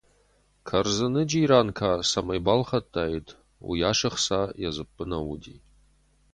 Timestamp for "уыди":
5.29-5.55